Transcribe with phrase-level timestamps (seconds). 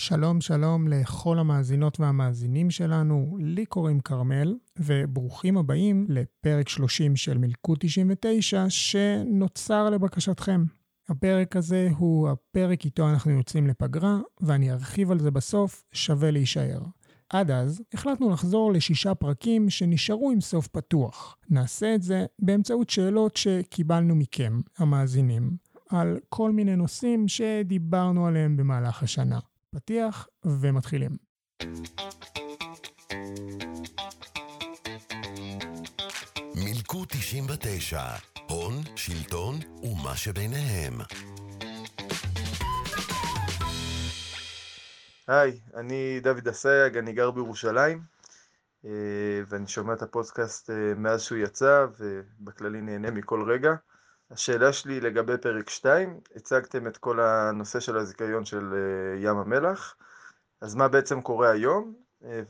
[0.00, 7.78] שלום שלום לכל המאזינות והמאזינים שלנו, לי קוראים כרמל, וברוכים הבאים לפרק 30 של מלכוד
[7.80, 10.64] 99 שנוצר לבקשתכם.
[11.08, 16.80] הפרק הזה הוא הפרק איתו אנחנו יוצאים לפגרה, ואני ארחיב על זה בסוף, שווה להישאר.
[17.28, 21.36] עד אז, החלטנו לחזור לשישה פרקים שנשארו עם סוף פתוח.
[21.50, 25.56] נעשה את זה באמצעות שאלות שקיבלנו מכם, המאזינים,
[25.90, 29.38] על כל מיני נושאים שדיברנו עליהם במהלך השנה.
[29.74, 31.10] פתיח ומתחילים.
[36.54, 38.00] מילקו 99,
[38.48, 40.94] הון, שלטון ומה שביניהם.
[45.28, 48.02] היי, אני דוד אסייג, אני גר בירושלים,
[48.84, 48.90] אה,
[49.48, 53.74] ואני שומע את הפודקאסט אה, מאז שהוא יצא, ובכללי נהנה מכל רגע.
[54.30, 59.96] השאלה שלי לגבי פרק 2, הצגתם את כל הנושא של הזיכיון של אה, ים המלח,
[60.60, 61.94] אז מה בעצם קורה היום?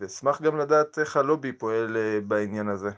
[0.00, 2.90] ואשמח גם לדעת איך הלובי פועל בעניין הזה.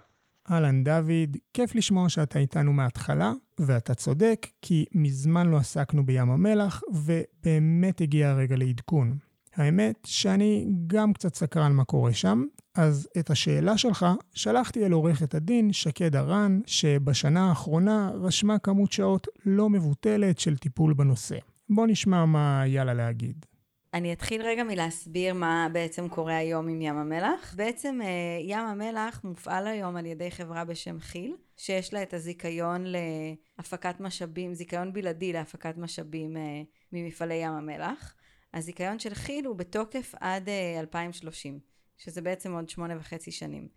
[0.50, 6.82] אהלן דוד, כיף לשמוע שאתה איתנו מההתחלה, ואתה צודק, כי מזמן לא עסקנו בים המלח,
[6.92, 9.18] ובאמת הגיע הרגע לעדכון.
[9.54, 15.34] האמת שאני גם קצת סקרן מה קורה שם, אז את השאלה שלך שלחתי אל עורכת
[15.34, 21.36] הדין שקד הרן, שבשנה האחרונה רשמה כמות שעות לא מבוטלת של טיפול בנושא.
[21.70, 23.46] בוא נשמע מה היה לה להגיד.
[23.94, 27.54] אני אתחיל רגע מלהסביר מה בעצם קורה היום עם ים המלח.
[27.56, 28.08] בעצם אה,
[28.40, 34.54] ים המלח מופעל היום על ידי חברה בשם כי"ל, שיש לה את הזיכיון להפקת משאבים,
[34.54, 36.62] זיכיון בלעדי להפקת משאבים אה,
[36.92, 38.14] ממפעלי ים המלח.
[38.54, 41.58] הזיכיון של כי"ל הוא בתוקף עד 2030, אה,
[41.96, 43.68] שזה בעצם עוד שמונה וחצי שנים.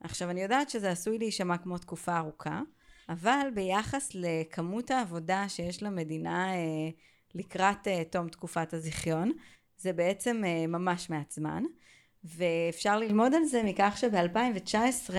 [0.00, 2.60] עכשיו אני יודעת שזה עשוי להישמע כמו תקופה ארוכה,
[3.08, 6.90] אבל ביחס לכמות העבודה שיש למדינה אה,
[7.34, 9.32] לקראת אה, תום תקופת הזיכיון,
[9.78, 11.62] זה בעצם אה, ממש מעט זמן.
[12.24, 15.14] ואפשר ללמוד על זה מכך שב-2019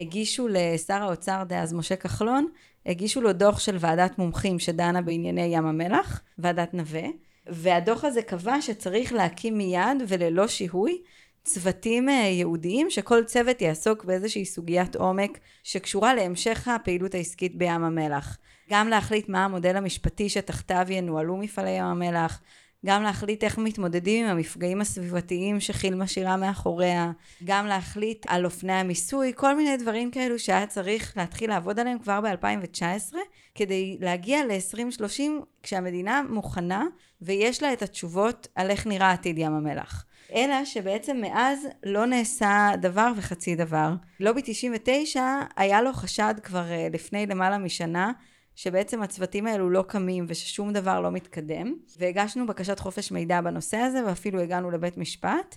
[0.00, 2.46] הגישו לשר האוצר דאז משה כחלון,
[2.86, 7.02] הגישו לו דוח של ועדת מומחים שדנה בענייני ים המלח, ועדת נווה,
[7.46, 11.02] והדוח הזה קבע שצריך להקים מיד וללא שיהוי
[11.44, 18.38] צוותים אה, ייעודיים שכל צוות יעסוק באיזושהי סוגיית עומק שקשורה להמשך הפעילות העסקית בים המלח.
[18.70, 22.40] גם להחליט מה המודל המשפטי שתחתיו ינוהלו מפעלי ים המלח,
[22.86, 27.10] גם להחליט איך מתמודדים עם המפגעים הסביבתיים שכי"ל משאירה מאחוריה,
[27.44, 32.20] גם להחליט על אופני המיסוי, כל מיני דברים כאלו שהיה צריך להתחיל לעבוד עליהם כבר
[32.20, 33.14] ב-2019,
[33.54, 35.22] כדי להגיע ל-2030
[35.62, 36.84] כשהמדינה מוכנה
[37.22, 40.04] ויש לה את התשובות על איך נראה עתיד ים המלח.
[40.34, 43.92] אלא שבעצם מאז לא נעשה דבר וחצי דבר.
[44.20, 45.22] לובי 99
[45.56, 48.12] היה לו חשד כבר אה, לפני למעלה משנה
[48.54, 54.06] שבעצם הצוותים האלו לא קמים וששום דבר לא מתקדם והגשנו בקשת חופש מידע בנושא הזה
[54.06, 55.56] ואפילו הגענו לבית משפט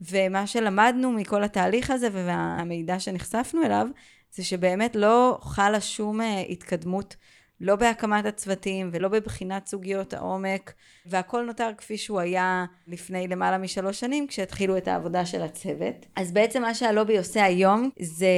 [0.00, 3.86] ומה שלמדנו מכל התהליך הזה והמידע שנחשפנו אליו
[4.30, 7.16] זה שבאמת לא חלה שום אה, התקדמות
[7.60, 10.72] לא בהקמת הצוותים ולא בבחינת סוגיות העומק,
[11.06, 16.06] והכל נותר כפי שהוא היה לפני למעלה משלוש שנים כשהתחילו את העבודה של הצוות.
[16.16, 18.28] אז בעצם מה שהלובי עושה היום זה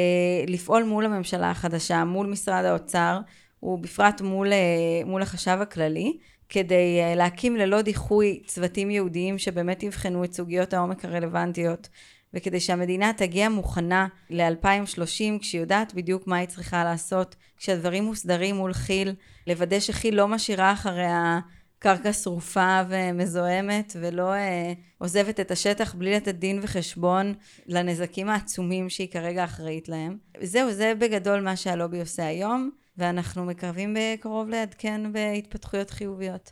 [0.47, 3.19] לפעול מול הממשלה החדשה, מול משרד האוצר,
[3.63, 4.59] ובפרט מול, אה,
[5.07, 11.05] מול החשב הכללי, כדי אה, להקים ללא דיחוי צוותים ייעודיים שבאמת יבחנו את סוגיות העומק
[11.05, 11.89] הרלוונטיות
[12.35, 18.73] וכדי שהמדינה תגיע מוכנה ל-2030 כשהיא יודעת בדיוק מה היא צריכה לעשות, כשהדברים מוסדרים מול
[18.73, 19.13] כי"ל,
[19.47, 21.41] לוודא שכי"ל לא משאירה אחריה
[21.79, 27.35] קרקע שרופה ומזוהמת ולא אה, עוזבת את השטח בלי לתת דין וחשבון
[27.67, 30.19] לנזקים העצומים שהיא כרגע אחראית להם.
[30.43, 36.51] זהו, זה בגדול מה שהלובי עושה היום, ואנחנו מקרבים בקרוב לעדכן בהתפתחויות חיוביות.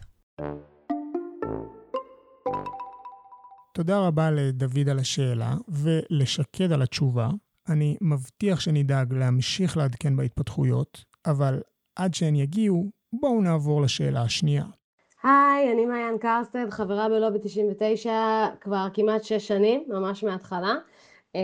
[3.72, 7.28] תודה רבה לדוד על השאלה ולשקד על התשובה.
[7.68, 11.60] אני מבטיח שנדאג להמשיך לעדכן בהתפתחויות, אבל
[11.96, 14.64] עד שהן יגיעו, בואו נעבור לשאלה השנייה.
[15.22, 18.12] היי, אני מעיין קרסטד, חברה בלובי 99
[18.60, 20.74] כבר כמעט שש שנים, ממש מההתחלה.
[21.32, 21.38] Uh,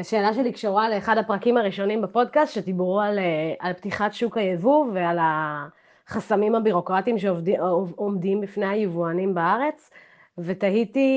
[0.00, 3.22] השאלה שלי קשורה לאחד הפרקים הראשונים בפודקאסט, שדיברו על, uh,
[3.58, 9.90] על פתיחת שוק היבוא ועל החסמים הבירוקרטיים שעומדים בפני היבואנים בארץ.
[10.38, 11.08] ותהיתי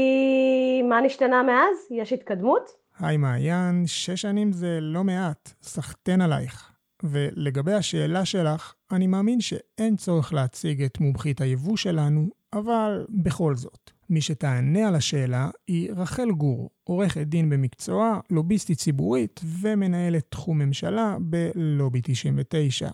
[0.90, 1.78] מה נשתנה מאז?
[1.92, 2.70] יש התקדמות?
[3.00, 6.72] היי מעיין, שש שנים זה לא מעט, סחטיין עלייך.
[7.04, 13.92] ולגבי השאלה שלך, אני מאמין שאין צורך להציג את מומחית היבוא שלנו, אבל בכל זאת.
[14.10, 21.18] מי שתענה על השאלה היא רחל גור, עורכת דין במקצועה, לוביסטית ציבורית ומנהלת תחום ממשלה
[21.20, 22.90] בלובי 99.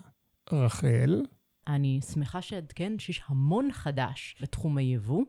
[0.51, 1.21] רחל?
[1.67, 5.23] אני שמחה שאעדכן שיש המון חדש בתחום היבוא.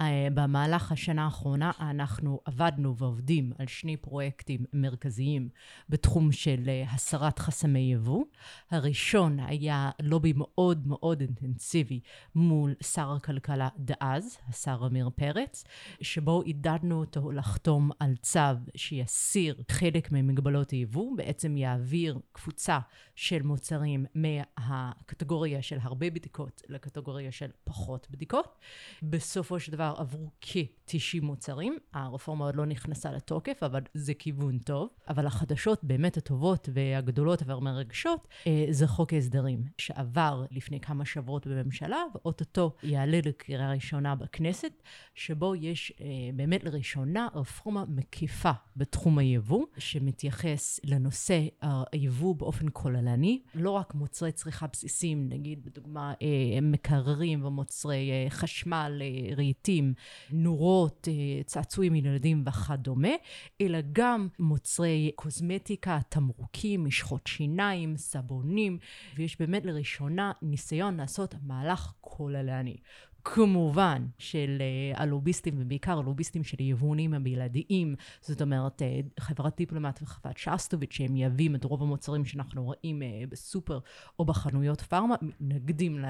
[0.00, 5.48] אה, במהלך השנה האחרונה אנחנו עבדנו ועובדים על שני פרויקטים מרכזיים
[5.88, 8.24] בתחום של אה, הסרת חסמי יבוא.
[8.70, 12.00] הראשון היה לובי מאוד מאוד אינטנסיבי
[12.34, 15.64] מול שר הכלכלה דאז, השר עמיר פרץ,
[16.00, 18.40] שבו עידדנו אותו לחתום על צו
[18.76, 22.78] שיסיר חלק ממגבלות היבוא, בעצם יעביר קבוצה
[23.14, 28.58] של מוצרים מהקטגוריה של הרבה בדיקות לקטגוריה של פחות בדיקות.
[29.02, 31.78] בסופו של דבר עברו כ-90 מוצרים.
[31.92, 34.88] הרפורמה עוד לא נכנסה לתוקף, אבל זה כיוון טוב.
[35.08, 42.02] אבל החדשות באמת הטובות והגדולות והמרגשות אה, זה חוק ההסדרים, שעבר לפני כמה שבועות בממשלה,
[42.14, 44.82] ואו-טו-טו יעלה לקריאה ראשונה בכנסת,
[45.14, 51.40] שבו יש אה, באמת לראשונה רפורמה מקיפה בתחום היבוא, שמתייחס לנושא
[51.92, 59.34] היבוא באופן כוללני, לא רק מוצרי צריכה בסיסיים, נגיד בדוגמה אה, מקררים ומוצרי חשמל, אה,
[59.80, 59.94] רהיטים,
[60.30, 61.08] נורות,
[61.46, 63.08] צעצועים ילדים וכדומה,
[63.60, 68.78] אלא גם מוצרי קוסמטיקה, תמרוקים, משחות שיניים, סבונים,
[69.16, 72.76] ויש באמת לראשונה ניסיון לעשות מהלך כוללני.
[73.24, 74.58] כמובן של
[74.94, 81.12] uh, הלוביסטים, ובעיקר הלוביסטים של היבואנים הבלעדיים, זאת אומרת, uh, חברת דיפלומט וחברת שסטוביץ', שהם
[81.12, 83.78] מייבאים את רוב המוצרים שאנחנו רואים uh, בסופר
[84.18, 86.04] או בחנויות פארמה, מתנגדים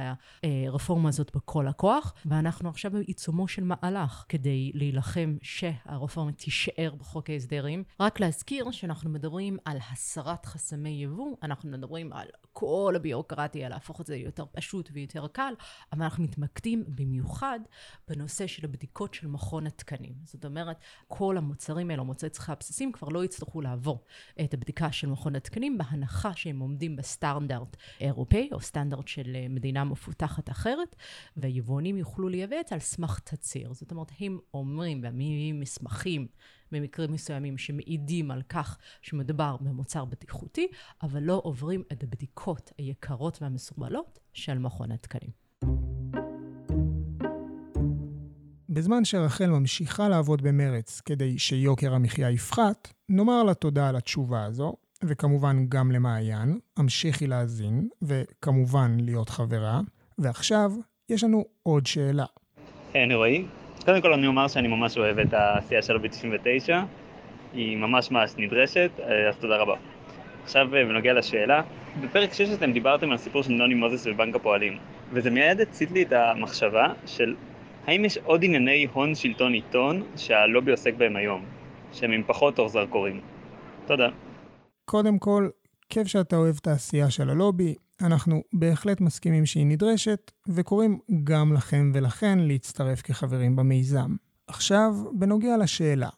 [0.44, 7.84] לרפורמה הזאת בכל הכוח, ואנחנו עכשיו בעיצומו של מהלך כדי להילחם שהרפורמה תישאר בחוק ההסדרים.
[8.00, 14.06] רק להזכיר שאנחנו מדברים על הסרת חסמי יבוא, אנחנו מדברים על כל הביורוקרטיה, להפוך את
[14.06, 15.52] זה ליותר פשוט ויותר קל,
[15.92, 17.60] אבל אנחנו מתמקדים במיוחד
[18.08, 20.12] בנושא של הבדיקות של מכון התקנים.
[20.24, 20.76] זאת אומרת,
[21.08, 24.04] כל המוצרים האלו, מוצרי צריכה בסיסיים, כבר לא יצטרכו לעבור
[24.44, 29.84] את הבדיקה של מכון התקנים, בהנחה שהם עומדים בסטנדרט אירופאי, או סטנדרט של אה, מדינה
[29.84, 30.96] מפותחת אחרת,
[31.36, 33.72] והיבואנים יוכלו לייבא את זה על סמך תצהיר.
[33.72, 36.26] זאת אומרת, הם אומרים ומביאים מסמכים
[36.72, 40.68] במקרים מסוימים שמעידים על כך שמדובר במוצר בטיחותי,
[41.02, 45.39] אבל לא עוברים את הבדיקות היקרות והמסורבלות של מכון התקנים.
[48.72, 54.74] בזמן שרחל ממשיכה לעבוד במרץ כדי שיוקר המחיה יפחת, נאמר לה תודה על התשובה הזו,
[55.04, 59.80] וכמובן גם למעיין, המשיכי להאזין, וכמובן להיות חברה.
[60.18, 60.72] ועכשיו,
[61.08, 62.24] יש לנו עוד שאלה.
[62.94, 63.44] היי, רועי.
[63.84, 66.72] קודם כל אני אומר שאני ממש אוהב את העשייה שלו ב-99,
[67.52, 69.74] היא ממש ממש נדרשת, אז תודה רבה.
[70.44, 71.62] עכשיו בנוגע לשאלה,
[72.00, 74.78] בפרק 6 אתם דיברתם על הסיפור של נוני מוזס בבנק הפועלים,
[75.12, 77.34] וזה מיד הצית לי את המחשבה של
[77.90, 81.44] האם יש עוד ענייני הון שלטון עיתון שהלובי עוסק בהם היום,
[81.92, 83.20] שהם עם פחות אור זרקורים?
[83.86, 84.08] תודה.
[84.84, 85.48] קודם כל,
[85.88, 91.92] כיף שאתה אוהב את העשייה של הלובי, אנחנו בהחלט מסכימים שהיא נדרשת, וקוראים גם לכם
[91.94, 94.16] ולכן להצטרף כחברים במיזם.
[94.46, 96.08] עכשיו, בנוגע לשאלה,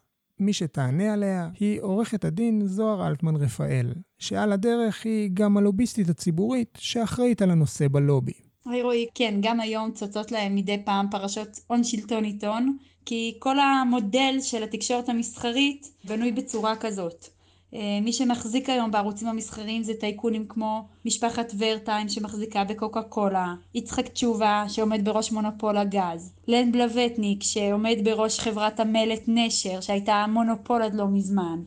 [0.41, 6.79] מי שתענה עליה היא עורכת הדין זוהר אלטמן רפאל, שעל הדרך היא גם הלוביסטית הציבורית
[6.81, 8.52] שאחראית על הנושא בלובי.
[8.67, 12.77] היי רועי, כן, גם היום צוצות להם מדי פעם פרשות הון שלטון עיתון,
[13.07, 17.27] כי כל המודל של התקשורת המסחרית בנוי בצורה כזאת.
[17.75, 24.09] אה, מי שמחזיק היום בערוצים המסחריים זה טייקונים כמו משפחת ורטיים שמחזיקה בקוקה קולה, יצחק
[24.09, 30.95] תשובה שעומד בראש מונופול הגז, לן בלווטניק שעומד בראש חברת המלט נשר שהייתה מונופול עד
[30.95, 31.63] לא מזמן,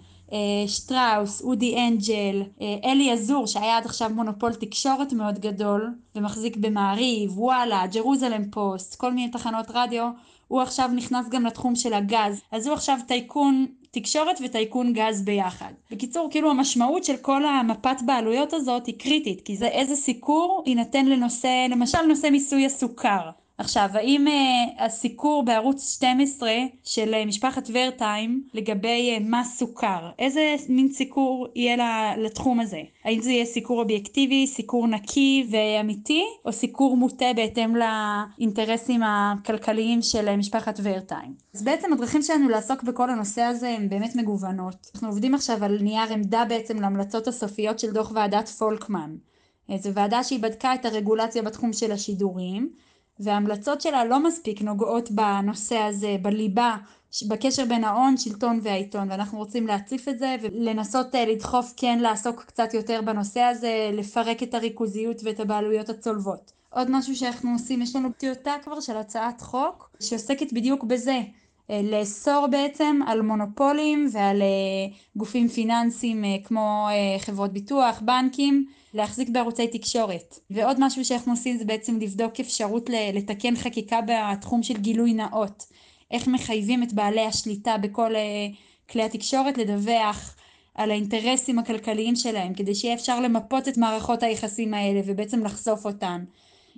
[0.68, 7.40] שטראוס, אודי אנג'ל, אה, אלי עזור שהיה עד עכשיו מונופול תקשורת מאוד גדול ומחזיק במעריב,
[7.40, 10.10] וואלה, ג'רוזלם פוסט, כל מיני תחנות רדיו,
[10.48, 15.72] הוא עכשיו נכנס גם לתחום של הגז, אז הוא עכשיו טייקון תקשורת וטייקון גז ביחד.
[15.92, 21.06] בקיצור, כאילו המשמעות של כל המפת בעלויות הזאת היא קריטית, כי זה איזה סיקור יינתן
[21.06, 23.30] לנושא, למשל נושא מיסוי הסוכר.
[23.58, 26.52] עכשיו, האם uh, הסיקור בערוץ 12
[26.84, 32.82] של uh, משפחת ורטיים לגבי uh, מס סוכר, איזה מין סיקור יהיה לתחום הזה?
[33.04, 40.36] האם זה יהיה סיקור אובייקטיבי, סיקור נקי ואמיתי, או סיקור מוטה בהתאם לאינטרסים הכלכליים של
[40.36, 41.34] משפחת ורטיים?
[41.54, 44.92] אז בעצם הדרכים שלנו לעסוק בכל הנושא הזה הן באמת מגוונות.
[44.94, 49.16] אנחנו עובדים עכשיו על נייר עמדה בעצם להמלצות הסופיות של דוח ועדת פולקמן.
[49.76, 52.70] זו ועדה שהיא בדקה את הרגולציה בתחום של השידורים.
[53.20, 56.78] וההמלצות שלה לא מספיק נוגעות בנושא הזה, בליבה,
[57.28, 62.44] בקשר בין ההון, שלטון והעיתון, ואנחנו רוצים להציף את זה ולנסות אה, לדחוף כן לעסוק
[62.44, 66.52] קצת יותר בנושא הזה, לפרק את הריכוזיות ואת הבעלויות הצולבות.
[66.70, 71.20] עוד משהו שאנחנו עושים, יש לנו טיוטה כבר של הצעת חוק שעוסקת בדיוק בזה,
[71.70, 74.48] לאסור בעצם על מונופולים ועל אה,
[75.16, 76.88] גופים פיננסיים כמו
[77.20, 80.40] חברות ביטוח, בנקים, להחזיק בערוצי תקשורת.
[80.50, 85.64] ועוד משהו שאנחנו עושים זה בעצם לבדוק אפשרות לתקן חקיקה בתחום של גילוי נאות.
[86.12, 88.14] איך מחייבים את בעלי השליטה בכל
[88.90, 90.36] כלי התקשורת לדווח
[90.76, 96.24] על האינטרסים הכלכליים שלהם, כדי שיהיה אפשר למפות את מערכות היחסים האלה ובעצם לחשוף אותן.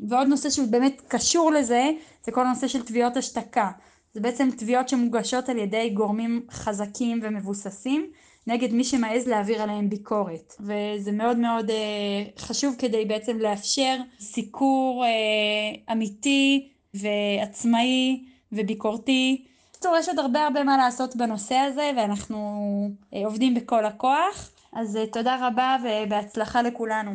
[0.07, 1.89] ועוד נושא שהוא באמת קשור לזה,
[2.25, 3.71] זה כל הנושא של תביעות השתקה.
[4.17, 8.11] זה בעצם תביעות שמוגשות על ידי גורמים חזקים ומבוססים
[8.47, 10.53] נגד מי שמעז להעביר עליהם ביקורת.
[10.59, 11.75] וזה מאוד מאוד אה,
[12.37, 19.45] חשוב כדי בעצם לאפשר סיקור אה, אמיתי ועצמאי וביקורתי.
[19.71, 22.37] בקיצור, יש עוד הרבה הרבה מה לעשות בנושא הזה ואנחנו
[23.13, 24.51] אה, עובדים בכל הכוח.
[24.73, 27.11] אז אה, תודה רבה ובהצלחה לכולנו.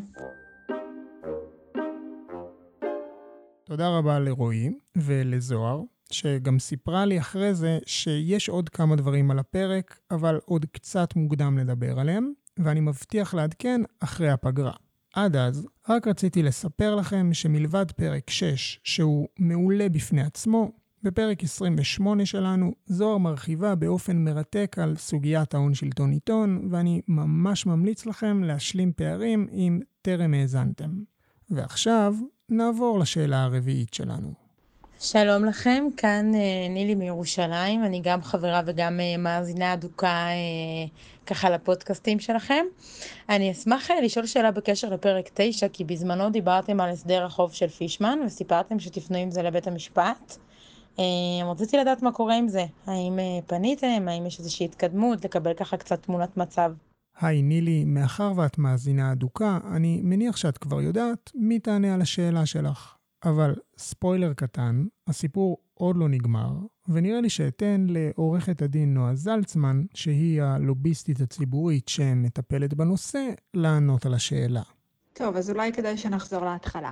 [3.64, 5.80] תודה רבה לרועי ולזוהר,
[6.12, 11.58] שגם סיפרה לי אחרי זה שיש עוד כמה דברים על הפרק, אבל עוד קצת מוקדם
[11.58, 14.72] לדבר עליהם, ואני מבטיח לעדכן אחרי הפגרה.
[15.14, 22.26] עד אז, רק רציתי לספר לכם שמלבד פרק 6, שהוא מעולה בפני עצמו, בפרק 28
[22.26, 28.92] שלנו, זוהר מרחיבה באופן מרתק על סוגיית ההון שלטון עיתון, ואני ממש ממליץ לכם להשלים
[28.92, 30.90] פערים אם טרם האזנתם.
[31.50, 32.14] ועכשיו,
[32.48, 34.41] נעבור לשאלה הרביעית שלנו.
[35.04, 40.86] שלום לכם, כאן אה, נילי מירושלים, אני גם חברה וגם אה, מאזינה אדוקה אה,
[41.26, 42.64] ככה לפודקאסטים שלכם.
[43.28, 48.18] אני אשמח לשאול שאלה בקשר לפרק 9, כי בזמנו דיברתם על הסדר החוב של פישמן
[48.26, 50.36] וסיפרתם שתפנו עם זה לבית המשפט.
[51.50, 56.02] רציתי לדעת מה קורה עם זה, האם פניתם, האם יש איזושהי התקדמות, לקבל ככה קצת
[56.02, 56.72] תמונת מצב.
[57.20, 62.46] היי נילי, מאחר ואת מאזינה אדוקה, אני מניח שאת כבר יודעת מי תענה על השאלה
[62.46, 63.01] שלך.
[63.24, 66.52] אבל ספוילר קטן, הסיפור עוד לא נגמר,
[66.88, 74.62] ונראה לי שאתן לעורכת הדין נועה זלצמן, שהיא הלוביסטית הציבורית שמטפלת בנושא, לענות על השאלה.
[75.12, 76.90] טוב, אז אולי כדאי שנחזור להתחלה.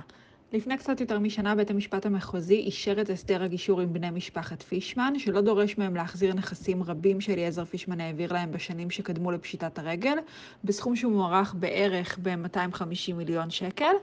[0.53, 5.13] לפני קצת יותר משנה בית המשפט המחוזי אישר את הסדר הגישור עם בני משפחת פישמן,
[5.17, 10.17] שלא דורש מהם להחזיר נכסים רבים שאליעזר פישמן העביר להם בשנים שקדמו לפשיטת הרגל,
[10.63, 13.93] בסכום שהוא מוערך בערך ב-250 מיליון שקל,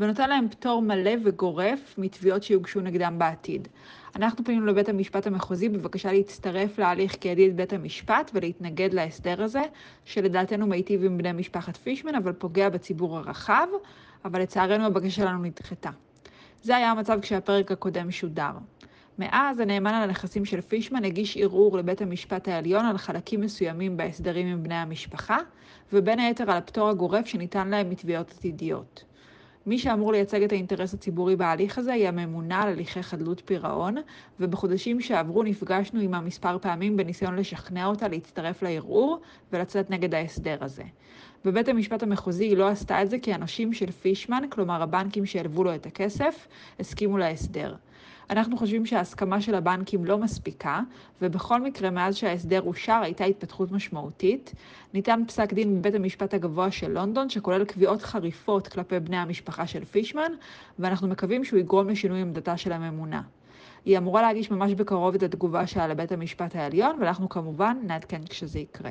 [0.00, 3.68] ונותן להם פטור מלא וגורף מתביעות שיוגשו נגדם בעתיד.
[4.16, 9.62] אנחנו פנינו לבית המשפט המחוזי בבקשה להצטרף להליך כידיד בית המשפט ולהתנגד להסדר הזה,
[10.04, 13.66] שלדעתנו מיטיב עם בני משפחת פישמן, אבל פוגע בציבור הרחב.
[14.24, 15.90] אבל לצערנו הבקשה שלנו נדחתה.
[16.62, 18.52] זה היה המצב כשהפרק הקודם שודר.
[19.18, 24.46] מאז הנאמן על הנכסים של פישמן הגיש ערעור לבית המשפט העליון על חלקים מסוימים בהסדרים
[24.46, 25.38] עם בני המשפחה,
[25.92, 29.04] ובין היתר על הפטור הגורף שניתן להם מתביעות עתידיות.
[29.66, 33.96] מי שאמור לייצג את האינטרס הציבורי בהליך הזה היא הממונה על הליכי חדלות פירעון,
[34.40, 39.20] ובחודשים שעברו נפגשנו עימה מספר פעמים בניסיון לשכנע אותה להצטרף לערעור
[39.52, 40.82] ולצאת נגד ההסדר הזה.
[41.44, 45.64] בבית המשפט המחוזי היא לא עשתה את זה כי הנושים של פישמן, כלומר הבנקים שהלוו
[45.64, 46.46] לו את הכסף,
[46.80, 47.74] הסכימו להסדר.
[48.30, 50.80] אנחנו חושבים שההסכמה של הבנקים לא מספיקה,
[51.22, 54.54] ובכל מקרה, מאז שההסדר אושר הייתה התפתחות משמעותית.
[54.94, 59.84] ניתן פסק דין בבית המשפט הגבוה של לונדון, שכולל קביעות חריפות כלפי בני המשפחה של
[59.84, 60.32] פישמן,
[60.78, 63.22] ואנחנו מקווים שהוא יגרום לשינוי עמדתה של הממונה.
[63.84, 68.58] היא אמורה להגיש ממש בקרוב את התגובה שלה לבית המשפט העליון, ואנחנו כמובן נעדכן כשזה
[68.58, 68.90] יקרה.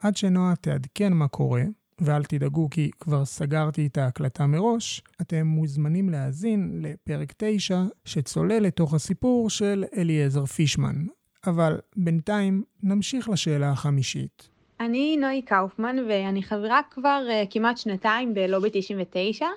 [0.00, 1.62] עד שנועה תעדכן מה קורה,
[2.04, 8.94] ואל תדאגו כי כבר סגרתי את ההקלטה מראש, אתם מוזמנים להאזין לפרק 9 שצולל לתוך
[8.94, 11.06] הסיפור של אליעזר פישמן.
[11.46, 14.48] אבל בינתיים נמשיך לשאלה החמישית.
[14.80, 19.46] אני נוי קאופמן ואני חברה כבר uh, כמעט שנתיים בלובי 99.
[19.46, 19.48] Uh,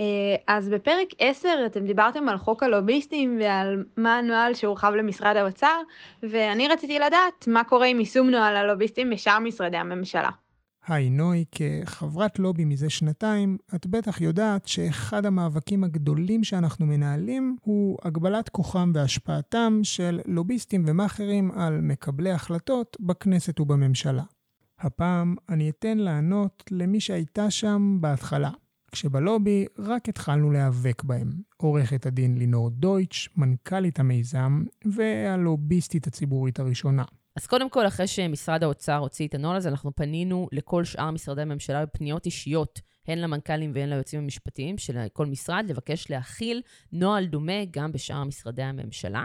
[0.00, 0.06] אה,
[0.46, 5.80] אז בפרק 10 אתם דיברתם על חוק הלוביסטים ועל מה הנוהל שהורחב למשרד האוצר,
[6.22, 10.30] ואני רציתי לדעת מה קורה עם יישום נוהל הלוביסטים בשאר משרדי הממשלה.
[10.88, 17.98] היי נוי, כחברת לובי מזה שנתיים, את בטח יודעת שאחד המאבקים הגדולים שאנחנו מנהלים הוא
[18.02, 24.22] הגבלת כוחם והשפעתם של לוביסטים ומאכערים על מקבלי החלטות בכנסת ובממשלה.
[24.80, 28.50] הפעם אני אתן לענות למי שהייתה שם בהתחלה,
[28.92, 31.30] כשבלובי רק התחלנו להיאבק בהם.
[31.56, 37.04] עורכת הדין לינור דויטש, מנכ"לית המיזם, והלוביסטית הציבורית הראשונה.
[37.38, 41.42] אז קודם כל, אחרי שמשרד האוצר הוציא את הנוהל הזה, אנחנו פנינו לכל שאר משרדי
[41.42, 47.64] הממשלה בפניות אישיות הן למנכ"לים והן ליועצים המשפטיים של כל משרד, לבקש להכיל נוהל דומה
[47.70, 49.24] גם בשאר משרדי הממשלה.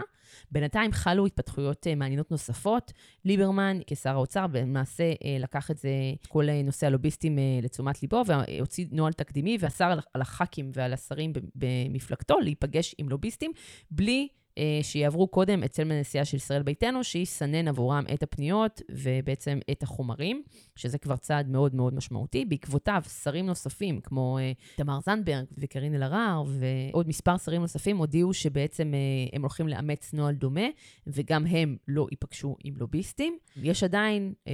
[0.50, 2.92] בינתיים חלו התפתחויות אה, מעניינות נוספות.
[3.24, 5.90] ליברמן, כשר האוצר, למעשה אה, לקח את זה,
[6.28, 12.94] כל נושא הלוביסטים לתשומת ליבו, והוציא נוהל תקדימי, ואסר על הח"כים ועל השרים במפלגתו להיפגש
[12.98, 13.52] עם לוביסטים,
[13.90, 14.28] בלי...
[14.58, 20.42] אה, שיעברו קודם אצל מנסיעה של ישראל ביתנו, שיסנן עבורם את הפניות ובעצם את החומרים,
[20.76, 22.44] שזה כבר צעד מאוד מאוד משמעותי.
[22.44, 28.94] בעקבותיו, שרים נוספים, כמו אה, תמר זנדברג וקארין אלהרר, ועוד מספר שרים נוספים, הודיעו שבעצם
[28.94, 28.98] אה,
[29.32, 30.66] הם הולכים לאמץ נוהל דומה,
[31.06, 33.38] וגם הם לא ייפגשו עם לוביסטים.
[33.56, 34.52] יש עדיין אה,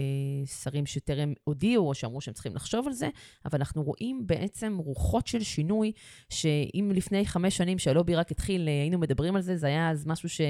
[0.63, 3.09] שרים שטרם הודיעו, או שאמרו שהם צריכים לחשוב על זה,
[3.45, 5.93] אבל אנחנו רואים בעצם רוחות של שינוי,
[6.29, 10.29] שאם לפני חמש שנים שהלובי רק התחיל, היינו מדברים על זה, זה היה אז משהו
[10.29, 10.41] ש...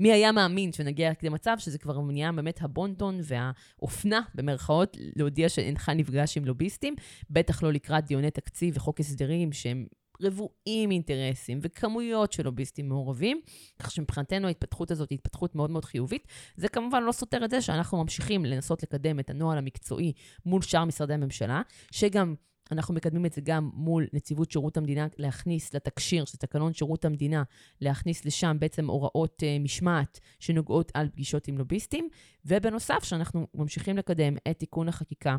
[0.00, 6.36] מי היה מאמין שנגיע למצב שזה כבר נהיה באמת הבונטון והאופנה, במרכאות, להודיע שאינך נפגש
[6.36, 6.94] עם לוביסטים,
[7.30, 9.86] בטח לא לקראת דיוני תקציב וחוק הסדרים שהם
[10.22, 13.40] רבועים אינטרסים וכמויות של לוביסטים מעורבים,
[13.78, 16.26] כך שמבחינתנו ההתפתחות הזאת היא התפתחות מאוד מאוד חיובית.
[16.56, 20.12] זה כמובן לא סותר את זה שאנחנו ממשיכים לנסות לקדם את הנוהל המקצועי
[20.46, 22.34] מול שאר משרדי הממשלה, שגם
[22.72, 27.42] אנחנו מקדמים את זה גם מול נציבות שירות המדינה, להכניס לתקשיר של תקנון שירות המדינה,
[27.80, 32.08] להכניס לשם בעצם הוראות uh, משמעת שנוגעות על פגישות עם לוביסטים,
[32.44, 35.36] ובנוסף, שאנחנו ממשיכים לקדם את תיקון החקיקה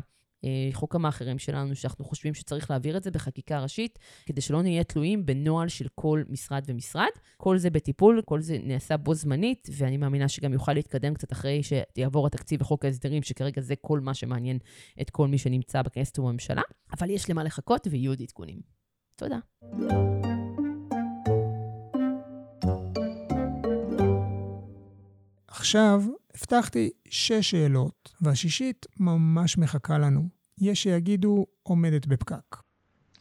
[0.72, 5.26] חוק המאכערים שלנו, שאנחנו חושבים שצריך להעביר את זה בחקיקה ראשית, כדי שלא נהיה תלויים
[5.26, 7.08] בנוהל של כל משרד ומשרד.
[7.36, 11.60] כל זה בטיפול, כל זה נעשה בו זמנית, ואני מאמינה שגם יוכל להתקדם קצת אחרי
[11.62, 14.58] שיעבור התקציב וחוק ההסדרים, שכרגע זה כל מה שמעניין
[15.00, 16.62] את כל מי שנמצא בכנסת ובממשלה.
[16.98, 18.60] אבל יש למה לחכות ויהיו עוד עדכונים.
[19.16, 19.38] תודה.
[25.48, 26.02] עכשיו
[26.40, 30.28] הבטחתי שש שאלות, והשישית ממש מחכה לנו.
[30.60, 32.56] יש שיגידו עומדת בפקק.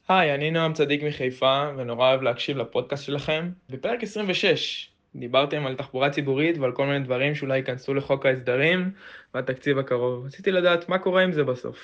[0.09, 3.49] היי, אני נועם צדיק מחיפה, ונורא אוהב להקשיב לפודקאסט שלכם.
[3.69, 8.91] בפרק 26 דיברתם על תחבורה ציבורית ועל כל מיני דברים שאולי ייכנסו לחוק ההסדרים
[9.33, 10.25] והתקציב הקרוב.
[10.25, 11.77] רציתי לדעת מה קורה עם זה בסוף.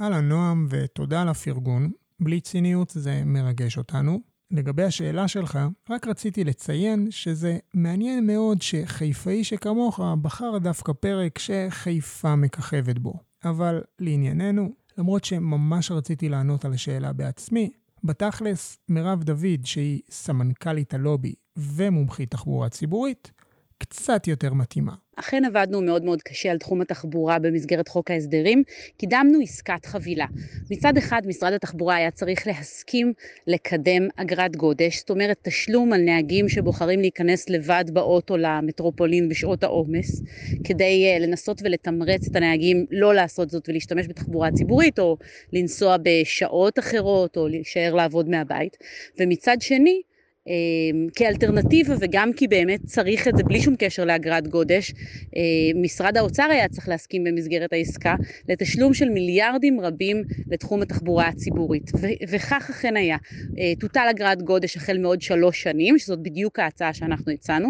[0.00, 1.90] אהלן נועם, ותודה על הפרגון.
[2.20, 4.20] בלי ציניות זה מרגש אותנו.
[4.50, 5.58] לגבי השאלה שלך,
[5.90, 13.14] רק רציתי לציין שזה מעניין מאוד שחיפאי שכמוך בחר דווקא פרק שחיפה מככבת בו.
[13.44, 17.70] אבל לענייננו, למרות שממש רציתי לענות על השאלה בעצמי,
[18.04, 23.32] בתכלס, מירב דוד, שהיא סמנכ"לית הלובי ומומחית תחבורה ציבורית,
[23.78, 24.92] קצת יותר מתאימה.
[25.16, 28.62] אכן עבדנו מאוד מאוד קשה על תחום התחבורה במסגרת חוק ההסדרים,
[28.96, 30.26] קידמנו עסקת חבילה.
[30.70, 33.12] מצד אחד משרד התחבורה היה צריך להסכים
[33.46, 40.22] לקדם אגרת גודש, זאת אומרת תשלום על נהגים שבוחרים להיכנס לבד באוטו למטרופולין בשעות העומס,
[40.64, 45.16] כדי uh, לנסות ולתמרץ את הנהגים לא לעשות זאת ולהשתמש בתחבורה ציבורית, או
[45.52, 48.76] לנסוע בשעות אחרות, או להישאר לעבוד מהבית.
[49.20, 50.02] ומצד שני,
[51.16, 54.92] כאלטרנטיבה וגם כי באמת צריך את זה בלי שום קשר לאגרת גודש,
[55.36, 58.14] אמ, משרד האוצר היה צריך להסכים במסגרת העסקה
[58.48, 61.90] לתשלום של מיליארדים רבים לתחום התחבורה הציבורית,
[62.28, 63.16] וכך אכן היה.
[63.58, 67.68] אה, תוטל אגרת גודש החל מעוד שלוש שנים, שזאת בדיוק ההצעה שאנחנו הצענו,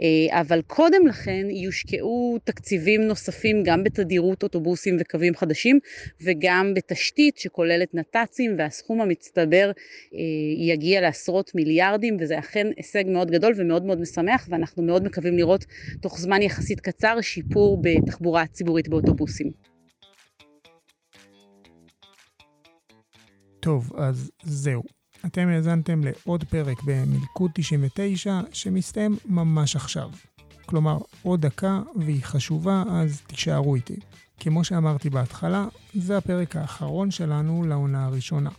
[0.00, 5.78] אה, אבל קודם לכן יושקעו תקציבים נוספים גם בתדירות אוטובוסים וקווים חדשים
[6.20, 9.70] וגם בתשתית שכוללת נת"צים והסכום המצטבר
[10.14, 10.18] אה,
[10.56, 15.64] יגיע לעשרות מיליארדים וזה אכן הישג מאוד גדול ומאוד מאוד משמח, ואנחנו מאוד מקווים לראות
[16.00, 19.50] תוך זמן יחסית קצר שיפור בתחבורה הציבורית באוטובוסים.
[23.60, 24.82] טוב, אז זהו.
[25.26, 30.10] אתם האזנתם לעוד פרק במלכוד 99 שמסתיים ממש עכשיו.
[30.66, 33.96] כלומר, עוד דקה והיא חשובה, אז תישארו איתי.
[34.40, 38.50] כמו שאמרתי בהתחלה, זה הפרק האחרון שלנו לעונה הראשונה.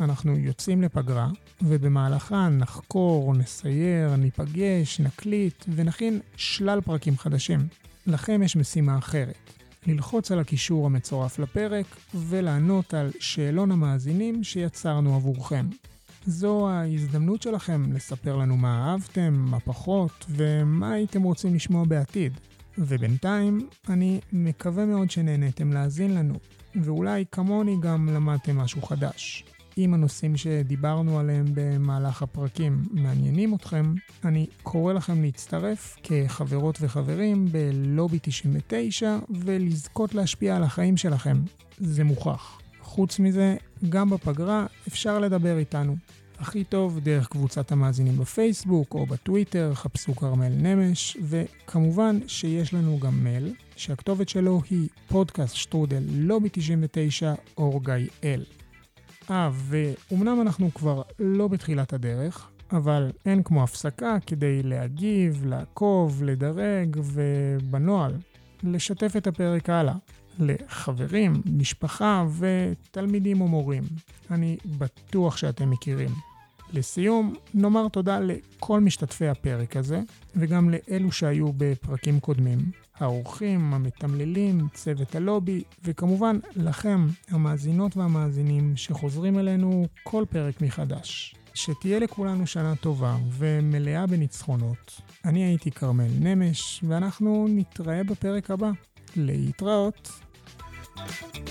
[0.00, 1.28] אנחנו יוצאים לפגרה,
[1.62, 7.60] ובמהלכה נחקור, נסייר, ניפגש, נקליט ונכין שלל פרקים חדשים.
[8.06, 9.50] לכם יש משימה אחרת,
[9.86, 15.66] ללחוץ על הקישור המצורף לפרק ולענות על שאלון המאזינים שיצרנו עבורכם.
[16.26, 22.32] זו ההזדמנות שלכם לספר לנו מה אהבתם, מה פחות, ומה הייתם רוצים לשמוע בעתיד.
[22.78, 26.34] ובינתיים, אני מקווה מאוד שנהניתם להאזין לנו,
[26.82, 29.44] ואולי כמוני גם למדתם משהו חדש.
[29.78, 38.18] אם הנושאים שדיברנו עליהם במהלך הפרקים מעניינים אתכם, אני קורא לכם להצטרף כחברות וחברים בלובי
[38.22, 41.36] 99 ולזכות להשפיע על החיים שלכם.
[41.78, 42.58] זה מוכח.
[42.80, 43.56] חוץ מזה,
[43.88, 45.96] גם בפגרה אפשר לדבר איתנו.
[46.38, 53.24] הכי טוב דרך קבוצת המאזינים בפייסבוק או בטוויטר, חפשו כרמל נמש, וכמובן שיש לנו גם
[53.24, 58.44] מייל, שהכתובת שלו היא פודקאסט שטרודל לובי 99 אור גיא אל.
[59.30, 66.96] אה, ואומנם אנחנו כבר לא בתחילת הדרך, אבל אין כמו הפסקה כדי להגיב, לעקוב, לדרג,
[67.04, 68.12] ובנוהל,
[68.62, 69.94] לשתף את הפרק הלאה.
[70.38, 73.82] לחברים, משפחה ותלמידים ומורים.
[74.30, 76.10] אני בטוח שאתם מכירים.
[76.74, 80.00] לסיום, נאמר תודה לכל משתתפי הפרק הזה,
[80.36, 82.58] וגם לאלו שהיו בפרקים קודמים.
[82.98, 91.34] האורחים, המתמללים, צוות הלובי, וכמובן לכם, המאזינות והמאזינים שחוזרים אלינו כל פרק מחדש.
[91.54, 95.00] שתהיה לכולנו שנה טובה ומלאה בניצחונות.
[95.24, 98.70] אני הייתי כרמל נמש, ואנחנו נתראה בפרק הבא.
[99.16, 100.10] להתראות.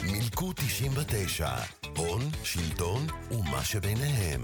[0.03, 1.49] מילקו 99,
[1.97, 4.43] הון, שלטון ומה שביניהם.